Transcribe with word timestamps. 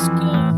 school. 0.00 0.49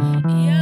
Yeah. 0.00 0.57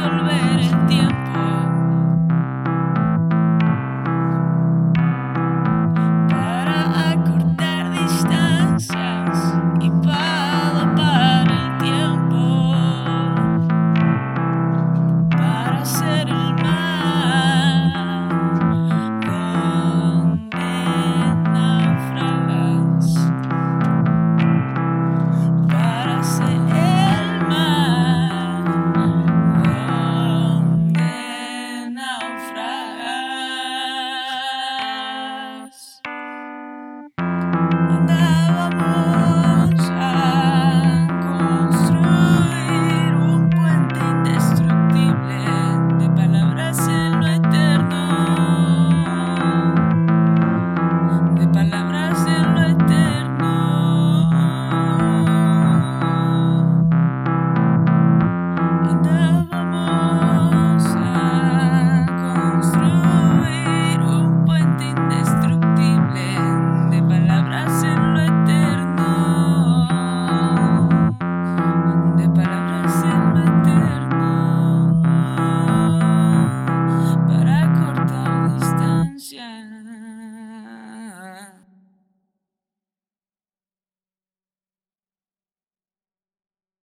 resolver 0.00 0.60
el 0.60 0.86
tiempo. 0.86 1.59